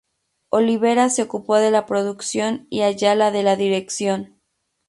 [0.49, 4.33] Olivera se ocupó de la producción y Ayala de la dirección.